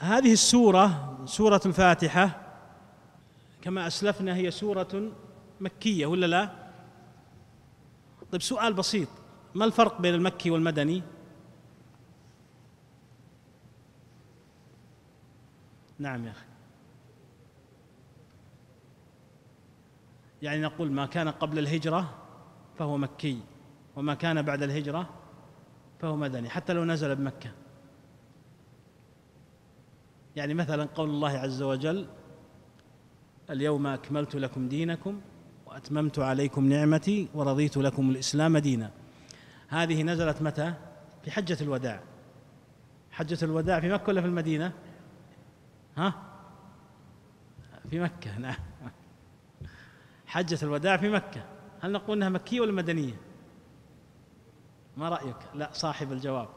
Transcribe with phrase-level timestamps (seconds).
[0.00, 2.40] هذه السورة سورة الفاتحة
[3.62, 5.12] كما أسلفنا هي سورة
[5.60, 6.50] مكية ولا لا؟
[8.32, 9.08] طيب سؤال بسيط
[9.54, 11.02] ما الفرق بين المكي والمدني؟
[15.98, 16.46] نعم يا أخي
[20.42, 22.14] يعني نقول ما كان قبل الهجرة
[22.78, 23.40] فهو مكي
[23.96, 25.08] وما كان بعد الهجرة
[25.98, 27.50] فهو مدني حتى لو نزل بمكة
[30.36, 32.06] يعني مثلا قول الله عز وجل
[33.50, 35.20] اليوم أكملت لكم دينكم
[35.66, 38.90] وأتممت عليكم نعمتي ورضيت لكم الإسلام دينا
[39.68, 40.74] هذه نزلت متى؟
[41.24, 42.00] في حجة الوداع
[43.10, 44.72] حجة الوداع في مكة ولا في المدينة؟
[45.96, 46.14] ها؟
[47.90, 48.56] في مكة نعم
[50.26, 51.44] حجة الوداع في مكة
[51.80, 53.14] هل نقول إنها مكية ولا مدنية؟
[54.96, 56.48] ما رأيك؟ لا صاحب الجواب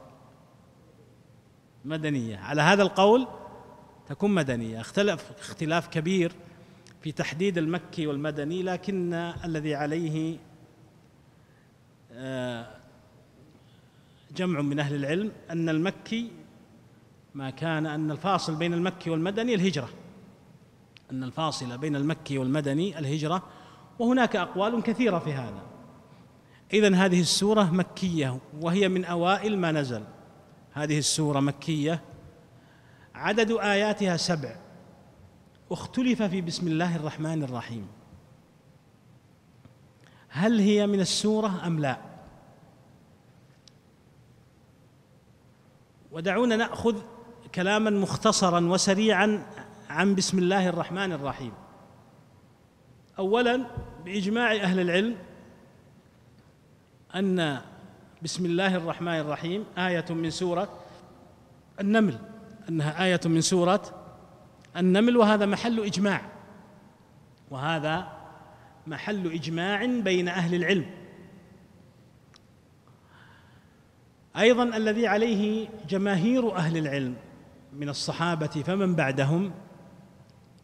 [1.85, 3.27] مدنية على هذا القول
[4.07, 4.81] تكون مدنية.
[4.81, 6.31] اختلف اختلاف كبير
[7.01, 9.13] في تحديد المكي والمدني لكن
[9.45, 10.37] الذي عليه
[12.11, 12.67] آه،
[14.35, 16.31] جمع من أهل العلم أن المكي
[17.35, 19.89] ما كان أن الفاصل بين المكي والمدني الهجرة.
[21.11, 23.43] أن الفاصل بين المكي والمدني الهجرة
[23.99, 25.63] وهناك أقوال كثيرة في هذا.
[26.73, 30.03] إذن هذه السورة مكية وهي من أوائل ما نزل.
[30.73, 32.01] هذه السورة مكية
[33.15, 34.55] عدد آياتها سبع.
[35.71, 37.87] اختلف في بسم الله الرحمن الرحيم.
[40.29, 41.97] هل هي من السورة أم لا؟
[46.11, 47.01] ودعونا نأخذ
[47.55, 49.45] كلاما مختصرا وسريعا
[49.89, 51.53] عن بسم الله الرحمن الرحيم.
[53.19, 53.65] اولا
[54.05, 55.15] بإجماع أهل العلم
[57.15, 57.61] أن
[58.21, 60.69] بسم الله الرحمن الرحيم آية من سورة
[61.79, 62.32] النمل.
[62.69, 63.81] أنها آية من سورة
[64.77, 66.21] النمل وهذا محل إجماع.
[67.51, 68.07] وهذا
[68.87, 70.85] محل إجماع بين أهل العلم.
[74.37, 77.15] أيضا الذي عليه جماهير أهل العلم
[77.73, 79.51] من الصحابة فمن بعدهم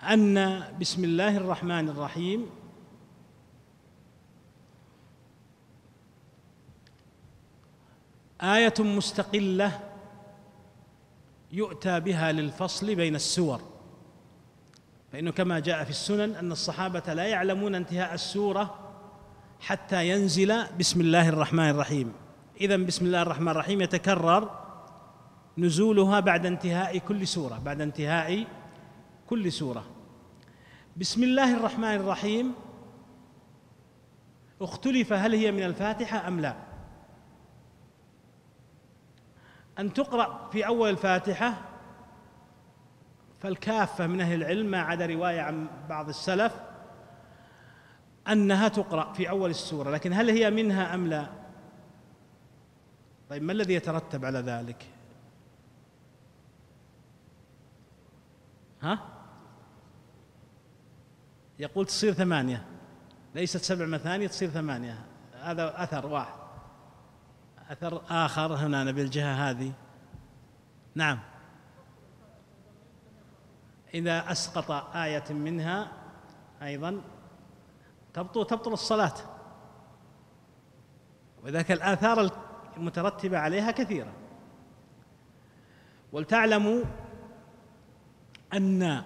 [0.04, 2.46] أن بسم الله الرحمن الرحيم
[8.42, 9.80] آية مستقلة
[11.52, 13.62] يؤتى بها للفصل بين السور.
[15.12, 18.76] فإنه كما جاء في السنن أن الصحابة لا يعلمون انتهاء السورة
[19.60, 22.14] حتى ينزل بسم الله الرحمن الرحيم.
[22.62, 24.60] اذا بسم الله الرحمن الرحيم يتكرر
[25.58, 28.48] نزولها بعد انتهاء كل سورة بعد انتهاء
[29.28, 29.86] كل سورة.
[30.98, 32.54] بسم الله الرحمن الرحيم
[34.62, 36.69] اختلف هل هي من الفاتحة أم لا؟
[39.80, 41.62] أن تقرأ في أول الفاتحة
[43.40, 46.54] فالكافة من أهل العلم ما عدا رواية عن بعض السلف
[48.28, 51.28] أنها تقرأ في أول السورة لكن هل هي منها أم لا؟
[53.30, 54.86] طيب ما الذي يترتب على ذلك؟
[58.82, 59.00] ها؟
[61.60, 62.66] يقول تصير ثمانية
[63.36, 65.06] ليست سبع مثاني تصير ثمانية
[65.42, 66.39] هذا أثر واحد.
[67.70, 69.74] أثر آخر هنا بالجهة هذه.
[70.96, 71.20] نعم.
[73.94, 75.92] إذا أسقط آية منها
[76.62, 77.02] أيضا
[78.14, 79.14] تبطل تبطل الصلاة.
[81.44, 82.32] وذلك الآثار
[82.78, 84.12] المترتبة عليها كثيرة.
[86.12, 86.84] ولتعلموا
[88.54, 89.04] أن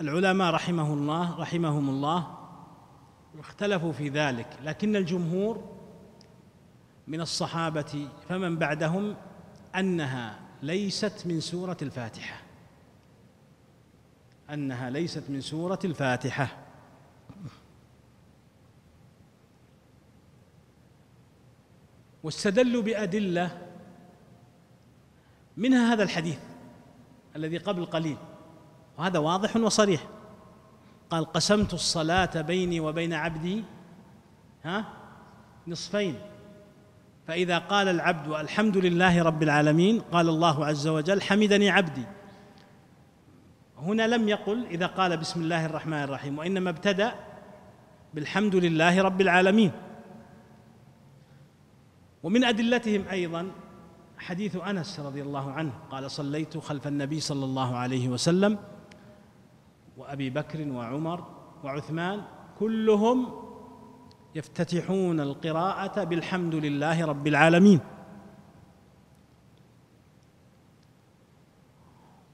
[0.00, 2.38] العلماء رحمه الله رحمهم الله
[3.38, 5.81] اختلفوا في ذلك لكن الجمهور
[7.06, 9.16] من الصحابة فمن بعدهم
[9.76, 12.42] أنها ليست من سورة الفاتحة.
[14.50, 16.58] أنها ليست من سورة الفاتحة.
[22.22, 23.68] واستدلوا بأدلة
[25.56, 26.38] منها هذا الحديث
[27.36, 28.16] الذي قبل قليل
[28.98, 30.08] وهذا واضح وصريح.
[31.10, 33.64] قال قسمت الصلاة بيني وبين عبدي
[34.64, 34.84] ها
[35.66, 36.31] نصفين.
[37.26, 42.04] فإذا قال العبد الحمد لله رب العالمين قال الله عز وجل حمدني عبدي.
[43.78, 47.14] هنا لم يقل إذا قال بسم الله الرحمن الرحيم وإنما ابتدأ
[48.14, 49.72] بالحمد لله رب العالمين.
[52.22, 53.50] ومن أدلتهم أيضا
[54.18, 58.58] حديث أنس رضي الله عنه قال صليت خلف النبي صلى الله عليه وسلم
[59.96, 61.26] وأبي بكر وعمر
[61.64, 62.22] وعثمان
[62.58, 63.26] كلهم
[64.34, 67.80] يفتتحون القراءة بالحمد لله رب العالمين.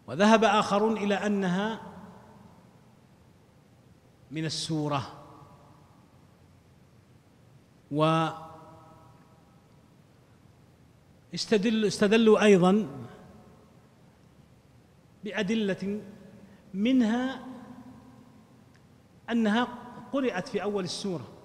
[0.06, 1.80] وذهب آخرون إلى أنها
[4.30, 5.14] من السورة.
[7.90, 8.28] و
[11.34, 12.88] استدل استدلوا أيضا
[15.24, 16.00] بأدلة
[16.74, 17.46] منها
[19.30, 19.68] أنها
[20.12, 21.37] قرأت في أول السورة.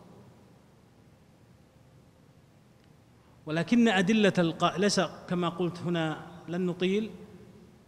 [3.45, 4.77] ولكن أدلة الق...
[4.77, 7.11] ليس كما قلت هنا لن نطيل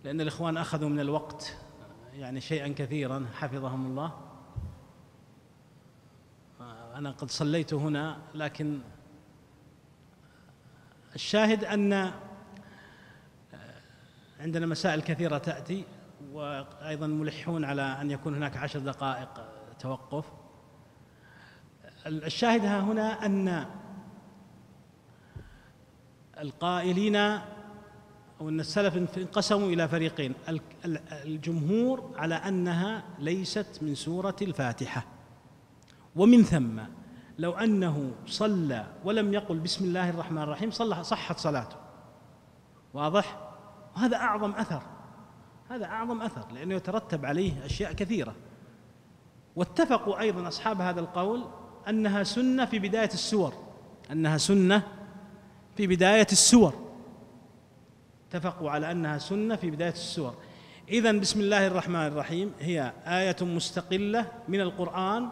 [0.03, 1.57] لأن الإخوان أخذوا من الوقت
[2.13, 4.13] يعني شيئا كثيرا حفظهم الله.
[6.95, 8.79] أنا قد صليت هنا لكن
[11.15, 12.11] الشاهد أن
[14.39, 15.85] عندنا مسائل كثيرة تأتي
[16.31, 19.29] وأيضا ملحون على أن يكون هناك عشر دقائق
[19.79, 20.25] توقف.
[22.05, 23.65] الشاهد ها هنا أن
[26.41, 30.33] القائلين أو أن السلف انقسموا إلى فريقين.
[31.11, 35.05] الجمهور على أنها ليست من سورة الفاتحة
[36.15, 36.79] ومن ثم
[37.39, 41.75] لو أنه صلى ولم يقل بسم الله الرحمن الرحيم صلى صحت صلاته.
[42.93, 43.39] واضح؟
[43.95, 44.81] وهذا أعظم أثر.
[45.69, 48.35] هذا أعظم أثر لأنه يترتب عليه أشياء كثيرة.
[49.55, 51.43] واتفقوا أيضا أصحاب هذا القول
[51.89, 53.53] أنها سنة في بداية السور.
[54.11, 54.83] أنها سنة
[55.75, 56.73] في بداية السور.
[58.29, 60.33] اتفقوا على أنها سنة في بداية السور.
[60.89, 65.29] إذا بسم الله الرحمن الرحيم هي آية مستقلة من القرآن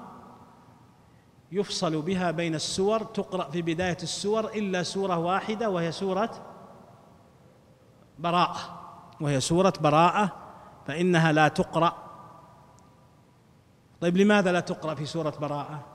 [1.51, 6.31] يفصل بها بين السور تقرأ في بداية السور إلا سورة واحدة وهي سورة
[8.19, 8.79] براءة.
[9.21, 10.31] وهي سورة براءة
[10.87, 11.93] فإنها لا تقرأ.
[14.01, 15.92] طيب لماذا لا تقرأ في سورة براءة؟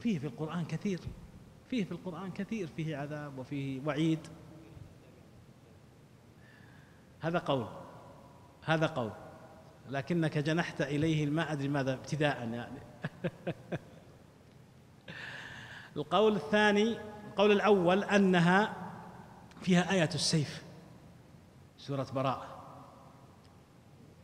[0.00, 1.00] فيه في القرآن كثير
[1.70, 4.18] فيه في القرآن كثير فيه عذاب وفيه وعيد.
[7.20, 7.66] هذا قول
[8.64, 9.12] هذا قول.
[9.88, 12.80] لكنك جنحت إليه ما أدري ماذا ابتداء يعني.
[15.96, 16.98] القول الثاني
[17.28, 18.76] القول الأول أنها
[19.62, 20.64] فيها آية السيف
[21.78, 22.56] سورة براءة.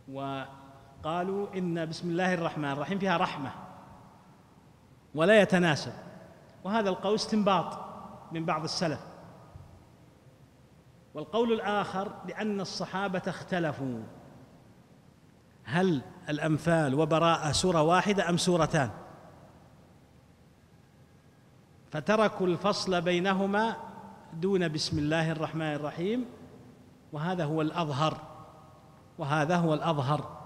[0.09, 3.72] وقالوا إن بسم الله الرحمن الرحيم فيها رحمة.
[5.15, 5.93] ولا يتناسب.
[6.65, 7.79] وهذا القول استنباط
[8.33, 9.01] من بعض السلف.
[11.15, 14.03] والقول الآخر لأن الصحابة اختلفوا.
[15.65, 18.91] هل الأنفال وبراءة سورة واحدة أم سورتان؟
[21.91, 23.77] فتركوا الفصل بينهما
[24.33, 26.25] دون بسم الله الرحمن الرحيم.
[27.13, 28.17] وهذا هو الأظهر.
[29.19, 30.42] وهذا هو الأظهر.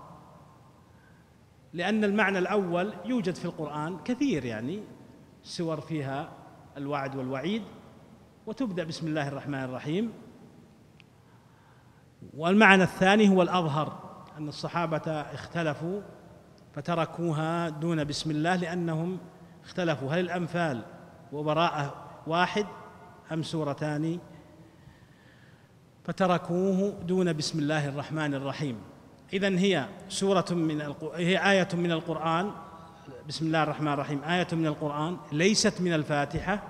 [1.72, 4.82] لأن المعنى الأول يوجد في القرآن كثير يعني
[5.42, 6.32] سور فيها
[6.76, 7.62] الوعد والوعيد
[8.46, 10.12] وتبدأ بسم الله الرحمن الرحيم.
[12.36, 16.00] والمعنى الثاني هو الأظهر أن الصحابة اختلفوا
[16.74, 19.18] فتركوها دون بسم الله لأنهم
[19.64, 20.12] اختلفوا.
[20.12, 20.82] هل الأنفال
[21.32, 21.94] وبراءة
[22.26, 22.66] واحد
[23.32, 24.18] أم سورتان؟
[26.04, 28.95] فتركوه دون بسم الله الرحمن الرحيم.
[29.32, 30.94] إذا هي سورة من.
[31.14, 32.50] هي آية من القرآن.
[33.28, 34.22] بسم الله الرحمن الرحيم.
[34.24, 35.16] آية من القرآن.
[35.32, 36.62] ليست من الفاتحة.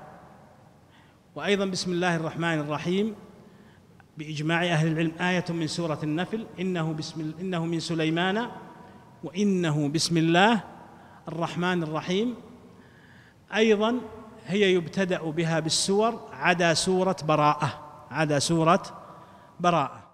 [1.34, 3.14] وأيضا بسم الله الرحمن الرحيم.
[4.18, 6.46] بإجماع أهل العلم آية من سورة النفل.
[6.60, 8.48] إنه بسم إنه من سليمان.
[9.24, 10.60] وإنه بسم الله
[11.28, 12.34] الرحمن الرحيم.
[13.54, 14.00] أيضا
[14.46, 16.28] هي يبتدأ بها بالسور.
[16.32, 17.70] عدا سورة براءة.
[18.10, 18.82] عدا سورة
[19.60, 20.05] براءة.